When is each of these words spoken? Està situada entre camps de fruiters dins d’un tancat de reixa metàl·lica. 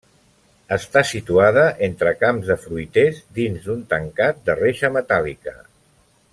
Està 0.75 1.03
situada 1.09 1.65
entre 1.89 2.13
camps 2.23 2.49
de 2.53 2.57
fruiters 2.63 3.21
dins 3.37 3.69
d’un 3.69 3.87
tancat 3.95 4.43
de 4.49 4.57
reixa 4.65 4.93
metàl·lica. 4.99 5.59